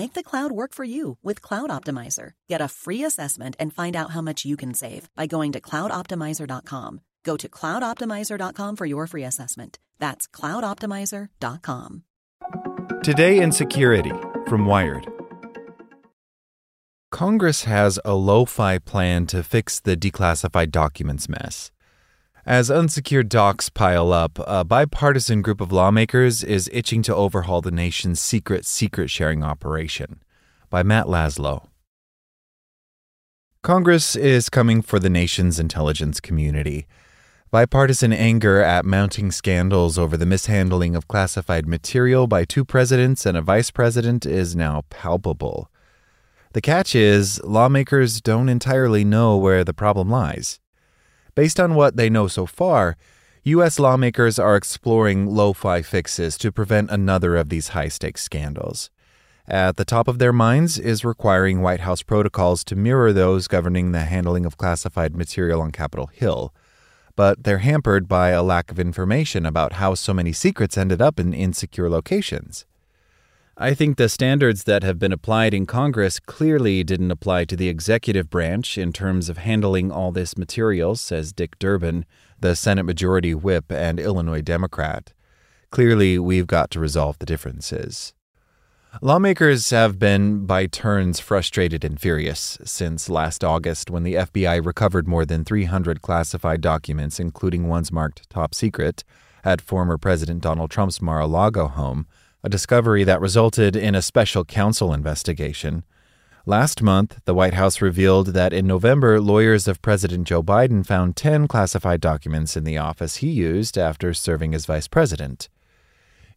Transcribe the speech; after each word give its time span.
Make 0.00 0.14
the 0.14 0.22
cloud 0.22 0.50
work 0.50 0.72
for 0.72 0.82
you 0.82 1.18
with 1.22 1.42
Cloud 1.42 1.68
Optimizer. 1.68 2.32
Get 2.48 2.62
a 2.62 2.68
free 2.68 3.04
assessment 3.04 3.54
and 3.60 3.70
find 3.70 3.94
out 3.94 4.12
how 4.12 4.22
much 4.22 4.46
you 4.46 4.56
can 4.56 4.72
save 4.72 5.10
by 5.14 5.26
going 5.26 5.52
to 5.52 5.60
cloudoptimizer.com. 5.60 7.00
Go 7.22 7.36
to 7.36 7.48
cloudoptimizer.com 7.50 8.76
for 8.76 8.86
your 8.86 9.06
free 9.06 9.24
assessment. 9.24 9.78
That's 9.98 10.26
cloudoptimizer.com. 10.26 12.04
Today 13.02 13.42
in 13.42 13.52
Security 13.52 14.14
from 14.46 14.64
Wired. 14.64 15.06
Congress 17.12 17.64
has 17.64 18.00
a 18.02 18.14
lo 18.14 18.46
fi 18.46 18.78
plan 18.78 19.26
to 19.26 19.42
fix 19.42 19.80
the 19.80 19.98
declassified 19.98 20.70
documents 20.70 21.28
mess. 21.28 21.70
As 22.50 22.68
unsecured 22.68 23.28
docs 23.28 23.70
pile 23.70 24.12
up, 24.12 24.40
a 24.44 24.64
bipartisan 24.64 25.40
group 25.40 25.60
of 25.60 25.70
lawmakers 25.70 26.42
is 26.42 26.68
itching 26.72 27.00
to 27.02 27.14
overhaul 27.14 27.60
the 27.60 27.70
nation's 27.70 28.18
secret 28.18 28.66
secret 28.66 29.08
sharing 29.08 29.44
operation. 29.44 30.20
By 30.68 30.82
Matt 30.82 31.06
Laslo. 31.06 31.68
Congress 33.62 34.16
is 34.16 34.48
coming 34.48 34.82
for 34.82 34.98
the 34.98 35.08
nation's 35.08 35.60
intelligence 35.60 36.18
community. 36.18 36.88
Bipartisan 37.52 38.12
anger 38.12 38.60
at 38.60 38.84
mounting 38.84 39.30
scandals 39.30 39.96
over 39.96 40.16
the 40.16 40.26
mishandling 40.26 40.96
of 40.96 41.06
classified 41.06 41.68
material 41.68 42.26
by 42.26 42.44
two 42.44 42.64
presidents 42.64 43.24
and 43.26 43.36
a 43.36 43.42
vice 43.42 43.70
president 43.70 44.26
is 44.26 44.56
now 44.56 44.82
palpable. 44.90 45.70
The 46.54 46.60
catch 46.60 46.96
is, 46.96 47.40
lawmakers 47.44 48.20
don't 48.20 48.48
entirely 48.48 49.04
know 49.04 49.36
where 49.36 49.62
the 49.62 49.72
problem 49.72 50.10
lies. 50.10 50.58
Based 51.34 51.60
on 51.60 51.74
what 51.74 51.96
they 51.96 52.10
know 52.10 52.28
so 52.28 52.46
far, 52.46 52.96
U.S. 53.44 53.78
lawmakers 53.78 54.38
are 54.38 54.56
exploring 54.56 55.26
lo 55.26 55.52
fi 55.52 55.82
fixes 55.82 56.36
to 56.38 56.52
prevent 56.52 56.90
another 56.90 57.36
of 57.36 57.48
these 57.48 57.68
high 57.68 57.88
stakes 57.88 58.22
scandals. 58.22 58.90
At 59.48 59.76
the 59.76 59.84
top 59.84 60.08
of 60.08 60.18
their 60.18 60.32
minds 60.32 60.78
is 60.78 61.04
requiring 61.04 61.60
White 61.60 61.80
House 61.80 62.02
protocols 62.02 62.62
to 62.64 62.76
mirror 62.76 63.12
those 63.12 63.48
governing 63.48 63.92
the 63.92 64.00
handling 64.00 64.46
of 64.46 64.56
classified 64.58 65.16
material 65.16 65.60
on 65.60 65.72
Capitol 65.72 66.06
Hill 66.06 66.52
but 67.20 67.44
they're 67.44 67.58
hampered 67.58 68.08
by 68.08 68.30
a 68.30 68.42
lack 68.42 68.70
of 68.70 68.80
information 68.80 69.44
about 69.44 69.74
how 69.74 69.94
so 69.94 70.14
many 70.14 70.32
secrets 70.32 70.78
ended 70.78 71.02
up 71.02 71.20
in 71.20 71.34
insecure 71.34 71.90
locations. 71.90 72.64
I 73.62 73.74
think 73.74 73.98
the 73.98 74.08
standards 74.08 74.64
that 74.64 74.82
have 74.84 74.98
been 74.98 75.12
applied 75.12 75.52
in 75.52 75.66
Congress 75.66 76.18
clearly 76.18 76.82
didn't 76.82 77.10
apply 77.10 77.44
to 77.44 77.56
the 77.56 77.68
executive 77.68 78.30
branch 78.30 78.78
in 78.78 78.90
terms 78.90 79.28
of 79.28 79.36
handling 79.36 79.92
all 79.92 80.12
this 80.12 80.38
material, 80.38 80.96
says 80.96 81.34
Dick 81.34 81.58
Durbin, 81.58 82.06
the 82.40 82.56
Senate 82.56 82.84
Majority 82.84 83.34
Whip 83.34 83.70
and 83.70 84.00
Illinois 84.00 84.40
Democrat. 84.40 85.12
Clearly, 85.68 86.18
we've 86.18 86.46
got 86.46 86.70
to 86.70 86.80
resolve 86.80 87.18
the 87.18 87.26
differences. 87.26 88.14
Lawmakers 89.02 89.68
have 89.68 89.98
been, 89.98 90.46
by 90.46 90.64
turns, 90.64 91.20
frustrated 91.20 91.84
and 91.84 92.00
furious 92.00 92.56
since 92.64 93.10
last 93.10 93.44
August 93.44 93.90
when 93.90 94.04
the 94.04 94.14
FBI 94.14 94.64
recovered 94.64 95.06
more 95.06 95.26
than 95.26 95.44
300 95.44 96.00
classified 96.00 96.62
documents, 96.62 97.20
including 97.20 97.68
ones 97.68 97.92
marked 97.92 98.30
top 98.30 98.54
secret, 98.54 99.04
at 99.44 99.60
former 99.60 99.98
President 99.98 100.42
Donald 100.42 100.70
Trump's 100.70 101.02
Mar 101.02 101.20
a 101.20 101.26
Lago 101.26 101.68
home, 101.68 102.06
a 102.42 102.48
discovery 102.48 103.04
that 103.04 103.20
resulted 103.20 103.76
in 103.76 103.94
a 103.94 104.02
special 104.02 104.44
counsel 104.44 104.94
investigation. 104.94 105.84
Last 106.46 106.82
month, 106.82 107.20
the 107.26 107.34
White 107.34 107.54
House 107.54 107.82
revealed 107.82 108.28
that 108.28 108.52
in 108.52 108.66
November, 108.66 109.20
lawyers 109.20 109.68
of 109.68 109.82
President 109.82 110.26
Joe 110.26 110.42
Biden 110.42 110.84
found 110.86 111.16
10 111.16 111.46
classified 111.46 112.00
documents 112.00 112.56
in 112.56 112.64
the 112.64 112.78
office 112.78 113.16
he 113.16 113.28
used 113.28 113.76
after 113.76 114.14
serving 114.14 114.54
as 114.54 114.66
vice 114.66 114.88
president. 114.88 115.48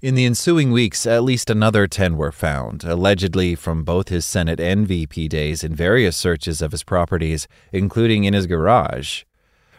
In 0.01 0.15
the 0.15 0.25
ensuing 0.25 0.73
weeks, 0.73 1.05
at 1.05 1.23
least 1.23 1.49
another 1.49 1.87
10 1.87 2.17
were 2.17 2.33
found, 2.33 2.83
allegedly 2.83 3.55
from 3.55 3.85
both 3.85 4.09
his 4.09 4.25
Senate 4.25 4.59
and 4.59 4.85
VP 4.85 5.29
days 5.29 5.63
in 5.63 5.73
various 5.73 6.17
searches 6.17 6.61
of 6.61 6.73
his 6.73 6.83
properties, 6.83 7.47
including 7.71 8.25
in 8.25 8.33
his 8.33 8.45
garage. 8.45 9.23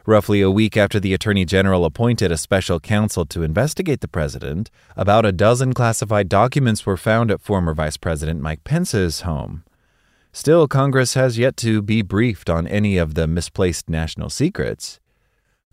Roughly 0.06 0.42
a 0.42 0.50
week 0.50 0.76
after 0.76 1.00
the 1.00 1.14
Attorney 1.14 1.46
General 1.46 1.86
appointed 1.86 2.30
a 2.30 2.36
special 2.36 2.78
counsel 2.78 3.24
to 3.24 3.42
investigate 3.42 4.02
the 4.02 4.08
president, 4.08 4.70
about 4.98 5.24
a 5.24 5.32
dozen 5.32 5.72
classified 5.72 6.28
documents 6.28 6.84
were 6.84 6.98
found 6.98 7.30
at 7.30 7.40
former 7.40 7.72
Vice 7.72 7.96
President 7.96 8.42
Mike 8.42 8.64
Pence's 8.64 9.22
home. 9.22 9.64
Still, 10.30 10.68
Congress 10.68 11.14
has 11.14 11.38
yet 11.38 11.56
to 11.56 11.80
be 11.80 12.02
briefed 12.02 12.50
on 12.50 12.66
any 12.66 12.98
of 12.98 13.14
the 13.14 13.26
misplaced 13.26 13.88
national 13.88 14.28
secrets. 14.28 15.00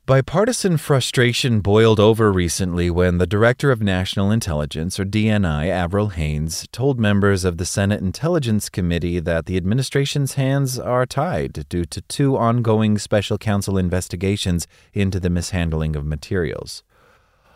Bipartisan 0.08 0.78
frustration 0.78 1.60
boiled 1.60 2.00
over 2.00 2.32
recently 2.32 2.90
when 2.90 3.20
the 3.20 3.28
Director 3.28 3.70
of 3.72 3.84
National 3.84 4.32
Intelligence, 4.32 5.00
or 5.00 5.06
DNI, 5.06 5.68
Avril 5.70 6.10
Haines, 6.10 6.68
told 6.72 7.00
members 7.00 7.46
of 7.46 7.58
the 7.58 7.68
Senate 7.68 8.02
Intelligence 8.02 8.68
Committee 8.68 9.20
that 9.20 9.46
the 9.46 9.56
administration's 9.58 10.34
hands 10.34 10.80
are 10.80 11.06
tied 11.06 11.70
due 11.70 11.86
to 11.86 12.02
two 12.02 12.36
ongoing 12.36 12.98
special 12.98 13.38
counsel 13.38 13.78
investigations 13.78 14.68
into 14.92 15.20
the 15.20 15.30
mishandling 15.30 15.96
of 15.96 16.04
materials. 16.04 16.84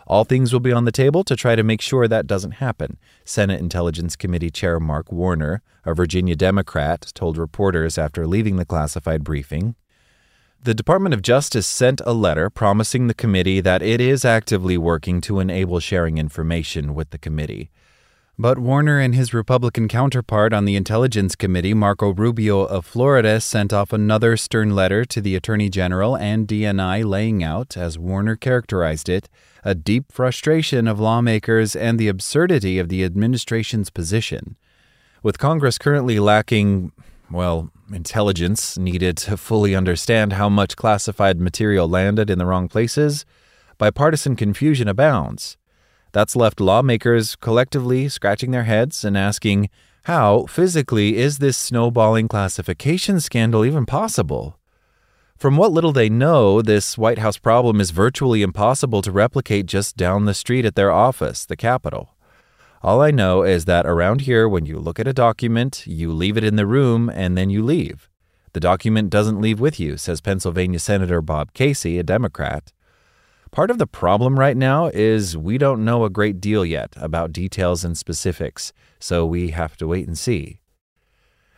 All 0.05 0.23
things 0.23 0.53
will 0.53 0.59
be 0.59 0.71
on 0.71 0.85
the 0.85 0.91
table 0.91 1.23
to 1.23 1.35
try 1.35 1.55
to 1.55 1.63
make 1.63 1.81
sure 1.81 2.07
that 2.07 2.27
doesn't 2.27 2.61
happen, 2.61 2.99
Senate 3.23 3.59
Intelligence 3.59 4.15
Committee 4.15 4.51
Chair 4.51 4.79
Mark 4.79 5.11
Warner, 5.11 5.63
a 5.83 5.95
Virginia 5.95 6.35
Democrat, 6.35 7.11
told 7.15 7.39
reporters 7.39 7.97
after 7.97 8.27
leaving 8.27 8.57
the 8.57 8.65
classified 8.65 9.23
briefing 9.23 9.73
the 10.65 10.73
Department 10.73 11.13
of 11.13 11.21
Justice 11.21 11.67
sent 11.67 12.01
a 12.07 12.11
letter 12.11 12.49
promising 12.49 13.05
the 13.05 13.13
committee 13.13 13.61
that 13.61 13.83
it 13.83 14.01
is 14.01 14.25
actively 14.25 14.79
working 14.79 15.21
to 15.21 15.39
enable 15.39 15.79
sharing 15.79 16.17
information 16.17 16.95
with 16.95 17.11
the 17.11 17.19
committee. 17.19 17.69
But 18.39 18.57
Warner 18.57 18.99
and 18.99 19.13
his 19.13 19.31
Republican 19.31 19.87
counterpart 19.87 20.53
on 20.53 20.65
the 20.65 20.75
Intelligence 20.75 21.35
Committee, 21.35 21.75
Marco 21.75 22.11
Rubio 22.11 22.61
of 22.61 22.83
Florida, 22.83 23.39
sent 23.41 23.73
off 23.73 23.93
another 23.93 24.35
stern 24.37 24.73
letter 24.73 25.05
to 25.05 25.21
the 25.21 25.35
Attorney 25.35 25.69
General 25.69 26.17
and 26.17 26.47
DNI 26.47 27.05
laying 27.05 27.43
out, 27.43 27.77
as 27.77 27.99
Warner 27.99 28.35
characterized 28.35 29.07
it, 29.07 29.29
a 29.63 29.75
deep 29.75 30.11
frustration 30.11 30.87
of 30.87 30.99
lawmakers 30.99 31.75
and 31.75 31.99
the 31.99 32.07
absurdity 32.07 32.79
of 32.79 32.89
the 32.89 33.03
administration's 33.03 33.91
position. 33.91 34.57
With 35.21 35.37
Congress 35.37 35.77
currently 35.77 36.19
lacking 36.19 36.91
well, 37.29 37.69
intelligence 37.93 38.77
needed 38.77 39.17
to 39.17 39.37
fully 39.37 39.75
understand 39.75 40.33
how 40.33 40.49
much 40.49 40.75
classified 40.75 41.39
material 41.39 41.87
landed 41.87 42.29
in 42.29 42.37
the 42.37 42.45
wrong 42.45 42.67
places, 42.67 43.25
bipartisan 43.77 44.35
confusion 44.35 44.87
abounds. 44.87 45.57
That's 46.11 46.35
left 46.35 46.59
lawmakers 46.59 47.35
collectively 47.35 48.07
scratching 48.09 48.51
their 48.51 48.63
heads 48.63 49.03
and 49.03 49.17
asking, 49.17 49.69
how, 50.03 50.45
physically, 50.45 51.17
is 51.17 51.39
this 51.39 51.57
snowballing 51.57 52.27
classification 52.27 53.19
scandal 53.19 53.65
even 53.65 53.85
possible? 53.85 54.59
From 55.37 55.57
what 55.57 55.73
little 55.73 55.91
they 55.91 56.09
know, 56.09 56.61
this 56.61 56.97
White 56.97 57.17
House 57.17 57.37
problem 57.37 57.81
is 57.81 57.91
virtually 57.91 58.41
impossible 58.41 59.01
to 59.01 59.11
replicate 59.11 59.65
just 59.65 59.97
down 59.97 60.25
the 60.25 60.33
street 60.33 60.63
at 60.63 60.75
their 60.75 60.91
office, 60.91 61.45
the 61.45 61.57
Capitol. 61.57 62.14
All 62.85 63.01
I 63.01 63.09
know 63.09 63.41
is 63.41 63.65
that 63.65 63.87
around 63.87 64.21
here, 64.21 64.47
when 64.47 64.67
you 64.67 64.77
look 64.77 64.99
at 64.99 65.07
a 65.07 65.11
document, 65.11 65.87
you 65.87 66.13
leave 66.13 66.37
it 66.37 66.43
in 66.43 66.55
the 66.55 66.67
room 66.67 67.09
and 67.09 67.35
then 67.35 67.49
you 67.49 67.63
leave. 67.63 68.07
The 68.53 68.59
document 68.59 69.09
doesn't 69.09 69.41
leave 69.41 69.59
with 69.59 69.79
you, 69.79 69.97
says 69.97 70.21
Pennsylvania 70.21 70.77
Senator 70.77 71.19
Bob 71.19 71.51
Casey, 71.53 71.97
a 71.97 72.03
Democrat. 72.03 72.71
Part 73.49 73.71
of 73.71 73.79
the 73.79 73.87
problem 73.87 74.39
right 74.39 74.55
now 74.55 74.91
is 74.93 75.35
we 75.35 75.57
don't 75.57 75.83
know 75.83 76.03
a 76.03 76.11
great 76.11 76.39
deal 76.39 76.63
yet 76.63 76.93
about 76.97 77.33
details 77.33 77.83
and 77.83 77.97
specifics, 77.97 78.71
so 78.99 79.25
we 79.25 79.49
have 79.49 79.75
to 79.77 79.87
wait 79.87 80.05
and 80.05 80.15
see. 80.15 80.59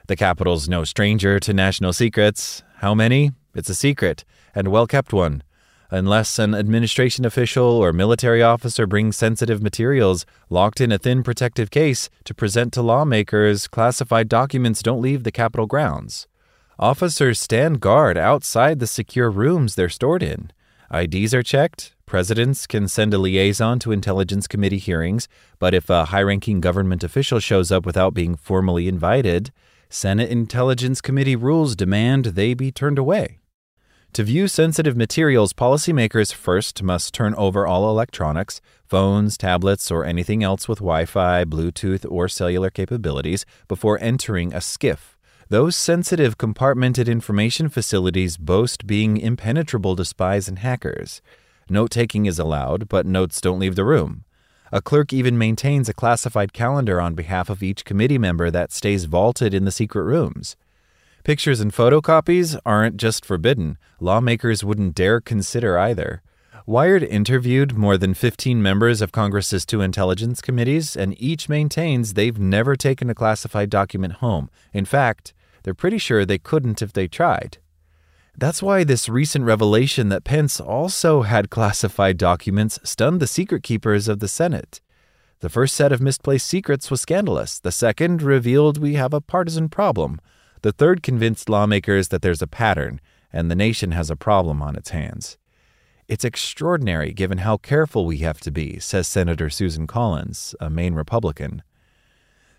The 0.08 0.16
Capitol's 0.16 0.70
no 0.70 0.86
stranger 0.86 1.42
to 1.42 1.54
national 1.54 1.92
secrets. 1.92 2.64
How 2.78 2.96
many? 2.96 3.32
It's 3.54 3.70
a 3.70 3.76
secret, 3.76 4.24
and 4.56 4.68
a 4.68 4.70
well 4.70 4.88
kept 4.88 5.12
one. 5.12 5.44
Unless 5.90 6.38
an 6.38 6.54
administration 6.54 7.24
official 7.24 7.64
or 7.64 7.94
military 7.94 8.44
officer 8.44 8.86
brings 8.86 9.16
sensitive 9.16 9.64
materials 9.64 10.26
locked 10.50 10.82
in 10.82 10.92
a 10.92 10.98
thin 10.98 11.24
protective 11.24 11.72
case 11.72 12.10
to 12.26 12.34
present 12.34 12.74
to 12.74 12.82
lawmakers, 12.82 13.70
classified 13.70 14.28
documents 14.28 14.82
don't 14.82 15.02
leave 15.02 15.24
the 15.24 15.32
Capitol 15.32 15.66
grounds. 15.66 16.28
Officers 16.78 17.40
stand 17.40 17.80
guard 17.80 18.18
outside 18.18 18.80
the 18.80 18.88
secure 18.88 19.32
rooms 19.32 19.76
they're 19.76 19.88
stored 19.88 20.22
in. 20.22 20.52
IDs 20.94 21.34
are 21.34 21.44
checked. 21.44 21.94
Presidents 22.06 22.68
can 22.68 22.90
send 22.90 23.14
a 23.14 23.18
liaison 23.18 23.80
to 23.80 23.94
Intelligence 23.94 24.46
Committee 24.46 24.78
hearings, 24.78 25.30
but 25.58 25.74
if 25.74 25.90
a 25.90 26.06
high 26.06 26.22
ranking 26.22 26.60
government 26.60 27.04
official 27.04 27.40
shows 27.40 27.72
up 27.72 27.86
without 27.86 28.14
being 28.14 28.36
formally 28.36 28.90
invited, 28.90 29.52
Senate 29.90 30.30
Intelligence 30.30 31.00
Committee 31.00 31.36
rules 31.36 31.78
demand 31.78 32.26
they 32.26 32.54
be 32.54 32.72
turned 32.72 33.00
away. 33.00 33.40
To 34.18 34.24
view 34.24 34.48
sensitive 34.48 34.98
materials, 34.98 35.54
policymakers 35.54 36.34
first 36.34 36.82
must 36.82 37.14
turn 37.14 37.36
over 37.36 37.68
all 37.68 37.88
electronics, 37.88 38.62
phones, 38.84 39.38
tablets, 39.38 39.92
or 39.92 40.06
anything 40.06 40.42
else 40.42 40.68
with 40.68 40.80
Wi 40.80 41.06
Fi, 41.06 41.46
Bluetooth, 41.46 42.04
or 42.10 42.28
cellular 42.28 42.72
capabilities 42.72 43.46
before 43.68 44.00
entering 44.02 44.56
a 44.56 44.58
SCIF. 44.58 45.16
those 45.50 45.76
sensitive 45.76 46.36
compartmented 46.36 47.08
information 47.08 47.70
facilities 47.70 48.38
boast 48.38 48.88
being 48.88 49.18
impenetrable 49.18 49.96
to 49.96 50.04
spies 50.04 50.48
and 50.48 50.58
hackers. 50.58 51.22
Note 51.70 51.92
taking 51.92 52.26
is 52.26 52.40
allowed, 52.40 52.90
but 52.90 53.06
notes 53.06 53.40
don't 53.40 53.60
leave 53.60 53.76
the 53.76 53.86
room. 53.86 54.24
A 54.72 54.82
clerk 54.82 55.14
even 55.14 55.38
maintains 55.38 55.90
a 55.90 55.94
classified 55.94 56.54
calendar 56.54 57.00
on 57.00 57.14
behalf 57.14 57.52
of 57.52 57.62
each 57.62 57.86
committee 57.86 58.18
member 58.18 58.50
that 58.50 58.72
stays 58.72 59.06
vaulted 59.06 59.54
in 59.54 59.66
the 59.66 59.72
secret 59.72 60.06
rooms. 60.06 60.56
Pictures 61.28 61.60
and 61.60 61.74
photocopies 61.74 62.58
aren't 62.66 62.96
just 62.96 63.26
forbidden, 63.26 63.78
lawmakers 64.00 64.64
wouldn't 64.64 64.96
dare 64.96 65.20
consider 65.20 65.78
either. 65.78 66.22
Wired 66.66 67.04
interviewed 67.04 67.78
more 67.78 67.98
than 67.98 68.14
15 68.14 68.62
members 68.64 69.02
of 69.02 69.12
Congress's 69.12 69.66
two 69.66 69.82
intelligence 69.82 70.40
committees, 70.40 70.96
and 70.96 71.22
each 71.22 71.50
maintains 71.50 72.14
they've 72.14 72.40
never 72.40 72.78
taken 72.78 73.10
a 73.10 73.14
classified 73.14 73.70
document 73.70 74.14
home. 74.24 74.50
In 74.72 74.86
fact, 74.86 75.34
they're 75.64 75.74
pretty 75.74 75.98
sure 75.98 76.24
they 76.24 76.38
couldn't 76.38 76.82
if 76.82 76.94
they 76.94 77.10
tried. 77.10 77.58
That's 78.38 78.64
why 78.64 78.86
this 78.86 79.10
recent 79.10 79.44
revelation 79.44 80.08
that 80.08 80.24
Pence 80.24 80.62
also 80.62 81.24
had 81.24 81.50
classified 81.50 82.18
documents 82.18 82.80
stunned 82.86 83.20
the 83.20 83.28
secret 83.28 83.64
keepers 83.64 84.08
of 84.08 84.20
the 84.20 84.30
Senate. 84.30 84.80
The 85.42 85.50
first 85.50 85.76
set 85.76 85.92
of 85.92 86.00
misplaced 86.00 86.48
secrets 86.48 86.90
was 86.90 87.02
scandalous. 87.02 87.60
The 87.60 87.74
second 87.74 88.22
revealed 88.22 88.78
we 88.78 88.94
have 88.94 89.14
a 89.14 89.20
partisan 89.20 89.68
problem. 89.68 90.22
The 90.62 90.72
third 90.72 91.04
convinced 91.04 91.50
lawmakers 91.50 92.08
that 92.10 92.22
there's 92.22 92.42
a 92.42 92.48
pattern 92.48 93.00
and 93.32 93.52
the 93.52 93.56
nation 93.56 93.92
has 93.92 94.10
a 94.10 94.16
problem 94.16 94.62
on 94.62 94.76
its 94.76 94.90
hands. 94.90 95.38
It's 96.08 96.24
extraordinary 96.24 97.12
given 97.12 97.40
how 97.40 97.58
careful 97.58 98.06
we 98.06 98.20
have 98.20 98.40
to 98.42 98.52
be, 98.52 98.80
says 98.80 99.08
Senator 99.08 99.50
Susan 99.50 99.88
Collins, 99.88 100.56
a 100.60 100.70
Maine 100.70 100.94
Republican. 100.94 101.64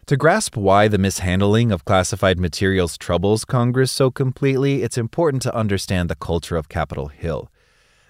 To 0.06 0.17
grasp 0.17 0.56
why 0.56 0.89
the 0.89 0.99
mishandling 0.99 1.73
of 1.73 1.85
classified 1.85 2.39
materials 2.39 2.97
troubles 2.97 3.45
Congress 3.45 3.91
so 3.91 4.11
completely, 4.11 4.83
it's 4.83 4.99
important 4.99 5.43
to 5.43 5.55
understand 5.55 6.09
the 6.09 6.15
culture 6.15 6.56
of 6.56 6.69
Capitol 6.69 7.09
Hill. 7.09 7.50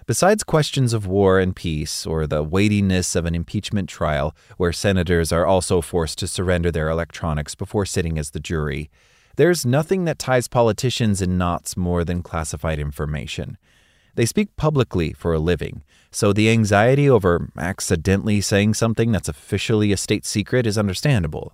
Besides 0.05 0.43
questions 0.43 0.93
of 0.93 1.05
war 1.05 1.39
and 1.39 1.55
peace, 1.55 2.05
or 2.05 2.25
the 2.25 2.41
weightiness 2.41 3.15
of 3.15 3.25
an 3.25 3.35
impeachment 3.35 3.89
trial, 3.89 4.35
where 4.57 4.73
senators 4.73 5.31
are 5.31 5.45
also 5.45 5.81
forced 5.81 6.17
to 6.19 6.27
surrender 6.27 6.71
their 6.71 6.89
electronics 6.89 7.53
before 7.53 7.85
sitting 7.85 8.17
as 8.17 8.31
the 8.31 8.39
jury, 8.39 8.89
there's 9.39 9.65
nothing 9.65 10.03
that 10.03 10.19
ties 10.19 10.49
politicians 10.49 11.21
in 11.21 11.37
knots 11.37 11.77
more 11.77 12.03
than 12.03 12.21
classified 12.21 12.77
information. 12.77 13.57
They 14.15 14.25
speak 14.25 14.53
publicly 14.57 15.13
for 15.13 15.33
a 15.33 15.39
living, 15.39 15.81
so 16.11 16.33
the 16.33 16.49
anxiety 16.49 17.09
over 17.09 17.49
accidentally 17.57 18.41
saying 18.41 18.73
something 18.73 19.13
that's 19.13 19.29
officially 19.29 19.93
a 19.93 19.97
state 19.97 20.25
secret 20.25 20.67
is 20.67 20.77
understandable. 20.77 21.53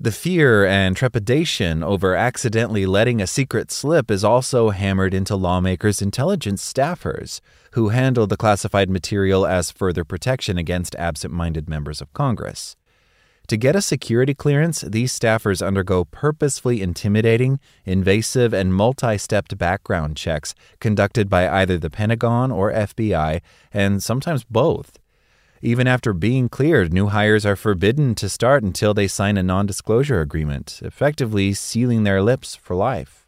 The 0.00 0.12
fear 0.12 0.64
and 0.64 0.96
trepidation 0.96 1.82
over 1.82 2.16
accidentally 2.16 2.86
letting 2.86 3.20
a 3.20 3.26
secret 3.26 3.70
slip 3.70 4.10
is 4.10 4.24
also 4.24 4.70
hammered 4.70 5.12
into 5.12 5.36
lawmakers' 5.36 6.00
intelligence 6.00 6.72
staffers, 6.72 7.42
who 7.72 7.90
handle 7.90 8.26
the 8.26 8.38
classified 8.38 8.88
material 8.88 9.46
as 9.46 9.70
further 9.70 10.04
protection 10.04 10.56
against 10.56 10.96
absent 10.96 11.34
minded 11.34 11.68
members 11.68 12.00
of 12.00 12.14
Congress. 12.14 12.76
To 13.50 13.56
get 13.56 13.74
a 13.74 13.82
security 13.82 14.32
clearance, 14.32 14.82
these 14.82 15.12
staffers 15.12 15.60
undergo 15.60 16.04
purposefully 16.04 16.80
intimidating, 16.80 17.58
invasive, 17.84 18.54
and 18.54 18.72
multi 18.72 19.18
stepped 19.18 19.58
background 19.58 20.16
checks 20.16 20.54
conducted 20.78 21.28
by 21.28 21.48
either 21.48 21.76
the 21.76 21.90
Pentagon 21.90 22.52
or 22.52 22.70
FBI, 22.70 23.40
and 23.72 24.00
sometimes 24.00 24.44
both. 24.44 25.00
Even 25.62 25.88
after 25.88 26.12
being 26.12 26.48
cleared, 26.48 26.92
new 26.92 27.08
hires 27.08 27.44
are 27.44 27.56
forbidden 27.56 28.14
to 28.14 28.28
start 28.28 28.62
until 28.62 28.94
they 28.94 29.08
sign 29.08 29.36
a 29.36 29.42
non 29.42 29.66
disclosure 29.66 30.20
agreement, 30.20 30.78
effectively 30.84 31.52
sealing 31.52 32.04
their 32.04 32.22
lips 32.22 32.54
for 32.54 32.76
life. 32.76 33.19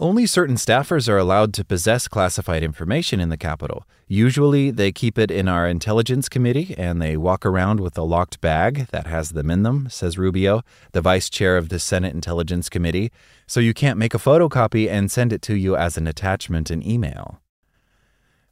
Only 0.00 0.24
certain 0.24 0.56
staffers 0.56 1.10
are 1.10 1.18
allowed 1.18 1.52
to 1.52 1.62
possess 1.62 2.08
classified 2.08 2.62
information 2.62 3.20
in 3.20 3.28
the 3.28 3.36
Capitol. 3.36 3.86
Usually, 4.08 4.70
they 4.70 4.92
keep 4.92 5.18
it 5.18 5.30
in 5.30 5.46
our 5.46 5.68
Intelligence 5.68 6.26
Committee 6.26 6.74
and 6.78 7.02
they 7.02 7.18
walk 7.18 7.44
around 7.44 7.80
with 7.80 7.98
a 7.98 8.02
locked 8.02 8.40
bag 8.40 8.86
that 8.92 9.06
has 9.06 9.32
them 9.32 9.50
in 9.50 9.62
them, 9.62 9.90
says 9.90 10.16
Rubio, 10.16 10.62
the 10.92 11.02
vice 11.02 11.28
chair 11.28 11.58
of 11.58 11.68
the 11.68 11.78
Senate 11.78 12.14
Intelligence 12.14 12.70
Committee, 12.70 13.12
so 13.46 13.60
you 13.60 13.74
can't 13.74 13.98
make 13.98 14.14
a 14.14 14.18
photocopy 14.18 14.88
and 14.88 15.10
send 15.10 15.34
it 15.34 15.42
to 15.42 15.54
you 15.54 15.76
as 15.76 15.98
an 15.98 16.06
attachment 16.06 16.70
in 16.70 16.82
email. 16.82 17.42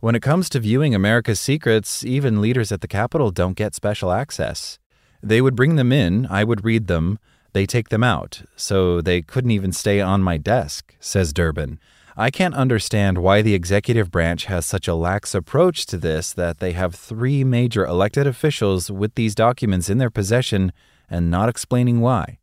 When 0.00 0.14
it 0.14 0.21
comes 0.21 0.50
to 0.50 0.61
viewing 0.61 0.95
America's 0.95 1.40
secrets, 1.40 2.05
even 2.05 2.43
leaders 2.43 2.71
at 2.73 2.83
the 2.83 2.87
Capitol 2.88 3.31
don't 3.31 3.57
get 3.57 3.75
special 3.75 4.12
access. 4.12 4.78
They 5.23 5.40
would 5.40 5.57
bring 5.57 5.76
them 5.76 5.93
in, 5.93 6.26
I 6.28 6.45
would 6.45 6.62
read 6.62 6.88
them, 6.88 7.19
they 7.52 7.67
take 7.67 7.88
them 7.88 8.05
out, 8.05 8.43
so 8.57 9.00
they 9.00 9.23
couldn't 9.23 9.50
even 9.50 9.73
stay 9.73 10.00
on 10.00 10.23
my 10.23 10.37
desk, 10.37 10.95
says 11.00 11.33
Durbin. 11.33 11.78
I 12.17 12.31
can't 12.31 12.55
understand 12.55 13.19
why 13.19 13.43
the 13.43 13.55
executive 13.55 14.11
branch 14.11 14.47
has 14.47 14.67
such 14.67 14.88
a 14.88 14.95
lax 14.95 15.37
approach 15.37 15.87
to 15.87 15.97
this 15.97 16.33
that 16.33 16.59
they 16.59 16.73
have 16.73 16.95
three 16.95 17.45
major 17.45 17.87
elected 17.87 18.26
officials 18.26 18.90
with 18.90 19.14
these 19.14 19.37
documents 19.37 19.88
in 19.88 19.99
their 19.99 20.11
possession 20.11 20.73
and 21.09 21.31
not 21.31 21.49
explaining 21.49 22.00
why. 22.00 22.38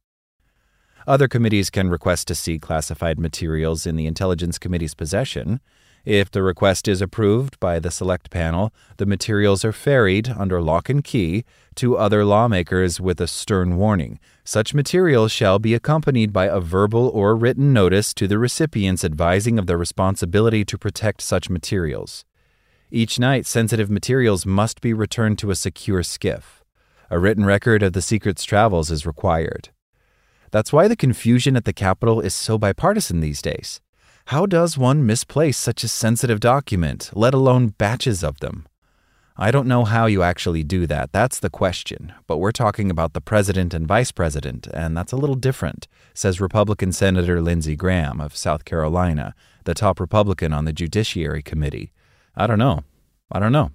Other 1.05 1.27
committees 1.27 1.69
can 1.69 1.89
request 1.89 2.27
to 2.29 2.35
see 2.35 2.57
classified 2.57 3.19
materials 3.19 3.85
in 3.85 3.97
the 3.97 4.07
Intelligence 4.07 4.57
Committee's 4.57 4.95
possession. 4.95 5.59
If 6.05 6.29
the 6.29 6.43
request 6.43 6.87
is 6.87 7.01
approved 7.01 7.59
by 7.59 7.79
the 7.79 7.89
select 7.89 8.29
panel, 8.29 8.71
the 8.97 9.07
materials 9.07 9.65
are 9.65 9.71
ferried 9.71 10.29
under 10.29 10.61
lock 10.61 10.87
and 10.87 11.03
key 11.03 11.45
to 11.75 11.97
other 11.97 12.23
lawmakers 12.23 13.01
with 13.01 13.19
a 13.19 13.27
stern 13.27 13.75
warning. 13.75 14.19
Such 14.43 14.75
materials 14.75 15.31
shall 15.31 15.57
be 15.57 15.73
accompanied 15.73 16.31
by 16.31 16.45
a 16.45 16.59
verbal 16.59 17.09
or 17.09 17.35
written 17.35 17.73
notice 17.73 18.13
to 18.13 18.27
the 18.27 18.37
recipients 18.37 19.03
advising 19.03 19.57
of 19.57 19.65
the 19.65 19.77
responsibility 19.77 20.63
to 20.65 20.77
protect 20.77 21.21
such 21.21 21.49
materials. 21.49 22.23
Each 22.91 23.17
night, 23.17 23.47
sensitive 23.47 23.89
materials 23.89 24.45
must 24.45 24.81
be 24.81 24.93
returned 24.93 25.39
to 25.39 25.49
a 25.49 25.55
secure 25.55 26.03
SCIF. 26.03 26.61
A 27.09 27.17
written 27.17 27.45
record 27.45 27.81
of 27.81 27.93
the 27.93 28.01
secret's 28.03 28.43
travels 28.43 28.91
is 28.91 29.07
required. 29.07 29.69
That's 30.51 30.71
why 30.71 30.87
the 30.87 30.95
confusion 30.95 31.55
at 31.55 31.65
the 31.65 31.73
Capitol 31.73 32.21
is 32.21 32.35
so 32.35 32.59
bipartisan 32.59 33.21
these 33.21 33.41
days. 33.41 33.81
How 34.29 34.47
does 34.47 34.75
one 34.75 35.05
misplace 35.05 35.55
such 35.55 35.83
a 35.83 35.87
sensitive 35.87 36.39
document, 36.39 37.11
let 37.13 37.35
alone 37.35 37.67
batches 37.67 38.23
of 38.23 38.39
them? 38.39 38.65
I 39.37 39.51
don't 39.51 39.67
know 39.67 39.85
how 39.85 40.07
you 40.07 40.23
actually 40.23 40.63
do 40.63 40.87
that. 40.87 41.11
That's 41.11 41.39
the 41.39 41.51
question. 41.51 42.11
But 42.25 42.39
we're 42.39 42.51
talking 42.51 42.89
about 42.89 43.13
the 43.13 43.21
president 43.21 43.71
and 43.75 43.87
vice 43.87 44.11
president, 44.11 44.65
and 44.73 44.97
that's 44.97 45.11
a 45.11 45.15
little 45.15 45.35
different, 45.35 45.87
says 46.15 46.41
Republican 46.41 46.91
Senator 46.91 47.39
Lindsey 47.39 47.75
Graham 47.75 48.19
of 48.19 48.35
South 48.35 48.65
Carolina, 48.65 49.35
the 49.65 49.75
top 49.75 49.99
Republican 49.99 50.53
on 50.53 50.65
the 50.65 50.73
Judiciary 50.73 51.43
Committee. 51.43 51.91
I 52.35 52.47
don't 52.47 52.57
know. 52.57 52.83
I 53.31 53.37
don't 53.37 53.51
know. 53.51 53.73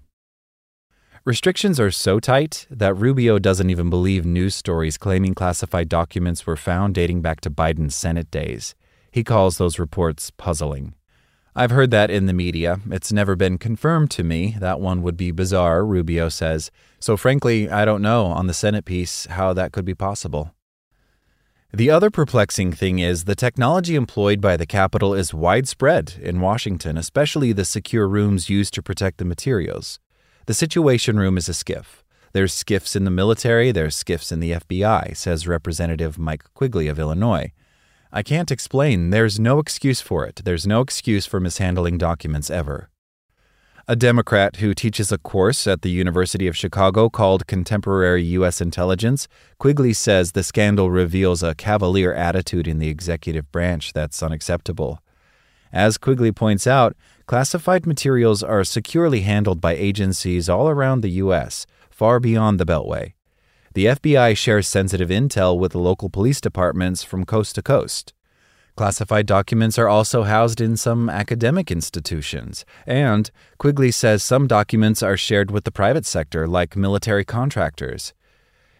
Restrictions 1.24 1.78
are 1.78 1.92
so 1.92 2.18
tight 2.18 2.66
that 2.68 2.94
Rubio 2.94 3.38
doesn't 3.38 3.70
even 3.70 3.88
believe 3.88 4.26
news 4.26 4.56
stories 4.56 4.98
claiming 4.98 5.36
classified 5.36 5.88
documents 5.88 6.44
were 6.44 6.56
found 6.56 6.96
dating 6.96 7.22
back 7.22 7.40
to 7.42 7.50
Biden's 7.52 7.94
Senate 7.94 8.32
days. 8.32 8.74
He 9.10 9.24
calls 9.24 9.58
those 9.58 9.78
reports 9.78 10.30
puzzling. 10.30 10.94
I've 11.54 11.72
heard 11.72 11.90
that 11.90 12.10
in 12.10 12.26
the 12.26 12.32
media. 12.32 12.80
It's 12.90 13.12
never 13.12 13.34
been 13.34 13.58
confirmed 13.58 14.10
to 14.12 14.22
me. 14.22 14.56
That 14.60 14.80
one 14.80 15.02
would 15.02 15.16
be 15.16 15.32
bizarre, 15.32 15.84
Rubio 15.84 16.28
says. 16.28 16.70
So, 17.00 17.16
frankly, 17.16 17.68
I 17.68 17.84
don't 17.84 18.02
know 18.02 18.26
on 18.26 18.46
the 18.46 18.54
Senate 18.54 18.84
piece 18.84 19.26
how 19.26 19.52
that 19.54 19.72
could 19.72 19.84
be 19.84 19.94
possible. 19.94 20.54
The 21.72 21.90
other 21.90 22.10
perplexing 22.10 22.72
thing 22.72 22.98
is 22.98 23.24
the 23.24 23.36
technology 23.36 23.94
employed 23.94 24.40
by 24.40 24.56
the 24.56 24.66
Capitol 24.66 25.14
is 25.14 25.34
widespread 25.34 26.14
in 26.20 26.40
Washington, 26.40 26.96
especially 26.96 27.52
the 27.52 27.64
secure 27.64 28.08
rooms 28.08 28.50
used 28.50 28.74
to 28.74 28.82
protect 28.82 29.18
the 29.18 29.24
materials. 29.24 30.00
The 30.46 30.54
Situation 30.54 31.18
Room 31.18 31.36
is 31.36 31.48
a 31.48 31.52
SCIF. 31.52 32.02
There's 32.32 32.54
SCIFs 32.54 32.96
in 32.96 33.04
the 33.04 33.10
military, 33.10 33.70
there's 33.70 34.02
SCIFs 34.02 34.32
in 34.32 34.40
the 34.40 34.52
FBI, 34.52 35.16
says 35.16 35.46
Representative 35.46 36.18
Mike 36.18 36.44
Quigley 36.54 36.88
of 36.88 36.98
Illinois. 36.98 37.52
I 38.12 38.24
can't 38.24 38.50
explain. 38.50 39.10
There's 39.10 39.38
no 39.38 39.60
excuse 39.60 40.00
for 40.00 40.26
it. 40.26 40.42
There's 40.44 40.66
no 40.66 40.80
excuse 40.80 41.26
for 41.26 41.38
mishandling 41.38 41.98
documents 41.98 42.50
ever. 42.50 42.90
A 43.86 43.94
Democrat 43.94 44.56
who 44.56 44.74
teaches 44.74 45.12
a 45.12 45.18
course 45.18 45.66
at 45.66 45.82
the 45.82 45.90
University 45.90 46.48
of 46.48 46.56
Chicago 46.56 47.08
called 47.08 47.46
Contemporary 47.46 48.22
U.S. 48.38 48.60
Intelligence, 48.60 49.28
Quigley 49.58 49.92
says 49.92 50.32
the 50.32 50.42
scandal 50.42 50.90
reveals 50.90 51.42
a 51.42 51.54
cavalier 51.54 52.12
attitude 52.12 52.66
in 52.66 52.80
the 52.80 52.88
executive 52.88 53.50
branch 53.52 53.92
that's 53.92 54.22
unacceptable. 54.22 55.00
As 55.72 55.96
Quigley 55.96 56.32
points 56.32 56.66
out, 56.66 56.96
classified 57.26 57.86
materials 57.86 58.42
are 58.42 58.64
securely 58.64 59.20
handled 59.20 59.60
by 59.60 59.74
agencies 59.74 60.48
all 60.48 60.68
around 60.68 61.00
the 61.00 61.22
U.S., 61.22 61.64
far 61.90 62.18
beyond 62.18 62.58
the 62.58 62.66
Beltway. 62.66 63.12
The 63.72 63.86
FBI 63.86 64.36
shares 64.36 64.66
sensitive 64.66 65.10
intel 65.10 65.56
with 65.56 65.70
the 65.70 65.78
local 65.78 66.10
police 66.10 66.40
departments 66.40 67.04
from 67.04 67.24
coast 67.24 67.54
to 67.54 67.62
coast. 67.62 68.12
Classified 68.74 69.26
documents 69.26 69.78
are 69.78 69.86
also 69.86 70.24
housed 70.24 70.60
in 70.60 70.76
some 70.76 71.08
academic 71.08 71.70
institutions, 71.70 72.64
and 72.84 73.30
Quigley 73.58 73.92
says 73.92 74.24
some 74.24 74.48
documents 74.48 75.04
are 75.04 75.16
shared 75.16 75.52
with 75.52 75.62
the 75.62 75.70
private 75.70 76.04
sector, 76.04 76.48
like 76.48 76.74
military 76.74 77.24
contractors. 77.24 78.12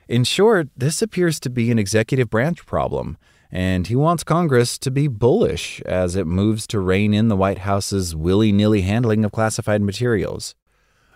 In 0.08 0.24
short, 0.24 0.70
this 0.76 1.02
appears 1.02 1.38
to 1.40 1.50
be 1.50 1.70
an 1.70 1.78
executive 1.78 2.28
branch 2.28 2.66
problem, 2.66 3.16
and 3.52 3.86
he 3.86 3.94
wants 3.94 4.24
Congress 4.24 4.76
to 4.78 4.90
be 4.90 5.06
bullish 5.06 5.80
as 5.82 6.16
it 6.16 6.26
moves 6.26 6.66
to 6.66 6.80
rein 6.80 7.14
in 7.14 7.28
the 7.28 7.36
White 7.36 7.58
House's 7.58 8.16
willy 8.16 8.50
nilly 8.50 8.80
handling 8.80 9.24
of 9.24 9.30
classified 9.30 9.82
materials. 9.82 10.56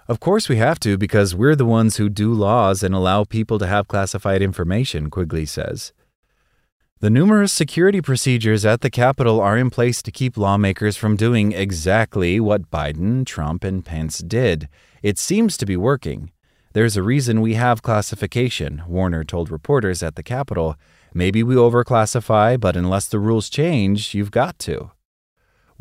Of 0.06 0.20
course, 0.20 0.50
we 0.50 0.56
have 0.56 0.78
to 0.80 0.98
because 0.98 1.34
we're 1.34 1.56
the 1.56 1.64
ones 1.64 1.96
who 1.96 2.10
do 2.10 2.32
laws 2.32 2.82
and 2.82 2.94
allow 2.94 3.24
people 3.24 3.58
to 3.58 3.66
have 3.66 3.88
classified 3.88 4.42
information, 4.42 5.08
Quigley 5.08 5.46
says. 5.46 5.94
The 7.00 7.10
numerous 7.10 7.52
security 7.52 8.00
procedures 8.00 8.66
at 8.66 8.82
the 8.82 8.90
Capitol 8.90 9.40
are 9.40 9.56
in 9.56 9.70
place 9.70 10.02
to 10.02 10.10
keep 10.10 10.36
lawmakers 10.36 10.96
from 10.96 11.16
doing 11.16 11.52
exactly 11.52 12.38
what 12.38 12.70
Biden, 12.70 13.24
Trump, 13.26 13.64
and 13.64 13.84
Pence 13.84 14.18
did. 14.18 14.68
It 15.02 15.18
seems 15.18 15.56
to 15.56 15.66
be 15.66 15.76
working. 15.76 16.32
There's 16.74 16.96
a 16.96 17.02
reason 17.02 17.40
we 17.40 17.54
have 17.54 17.82
classification, 17.82 18.82
Warner 18.86 19.24
told 19.24 19.50
reporters 19.50 20.02
at 20.02 20.16
the 20.16 20.22
Capitol. 20.22 20.76
Maybe 21.12 21.42
we 21.42 21.54
overclassify, 21.54 22.58
but 22.58 22.76
unless 22.76 23.06
the 23.06 23.18
rules 23.18 23.48
change, 23.48 24.14
you've 24.14 24.30
got 24.30 24.58
to. 24.60 24.90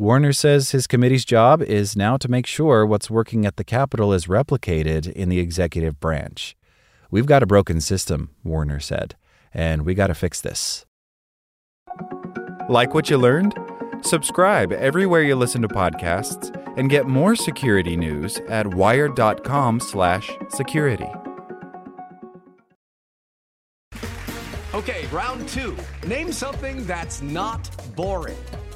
Warner 0.04 0.32
says 0.34 0.72
his 0.72 0.86
committee's 0.86 1.24
job 1.24 1.62
is 1.62 1.96
now 1.96 2.18
to 2.18 2.30
make 2.30 2.44
sure 2.44 2.84
what's 2.84 3.08
working 3.08 3.46
at 3.46 3.56
the 3.56 3.64
Capitol 3.64 4.12
is 4.12 4.26
replicated 4.26 5.10
in 5.10 5.30
the 5.30 5.38
executive 5.38 5.98
branch. 5.98 6.54
We've 7.10 7.24
got 7.24 7.42
a 7.42 7.46
broken 7.46 7.80
system, 7.80 8.28
Warner 8.44 8.80
said, 8.80 9.16
and 9.54 9.86
we 9.86 9.94
got 9.94 10.08
to 10.08 10.14
fix 10.14 10.42
this. 10.42 10.84
Like 12.68 12.92
what 12.92 13.08
you 13.08 13.16
learned? 13.16 13.54
Subscribe 14.02 14.72
everywhere 14.72 15.22
you 15.22 15.36
listen 15.36 15.62
to 15.62 15.68
podcasts 15.68 16.54
and 16.76 16.90
get 16.90 17.06
more 17.06 17.34
security 17.34 17.96
news 17.96 18.40
at 18.50 18.74
wired.com/security. 18.74 21.08
Okay, 24.74 25.06
round 25.06 25.48
2. 25.48 25.74
Name 26.06 26.30
something 26.30 26.84
that's 26.84 27.22
not 27.22 27.70
boring. 27.96 28.36